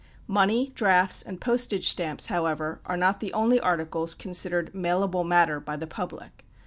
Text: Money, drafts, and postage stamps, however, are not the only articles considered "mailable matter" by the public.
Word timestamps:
Money, 0.25 0.71
drafts, 0.73 1.21
and 1.21 1.39
postage 1.39 1.87
stamps, 1.87 2.25
however, 2.25 2.79
are 2.87 2.97
not 2.97 3.19
the 3.19 3.31
only 3.33 3.59
articles 3.59 4.15
considered 4.15 4.73
"mailable 4.73 5.23
matter" 5.23 5.59
by 5.59 5.75
the 5.75 5.85
public. 5.85 6.43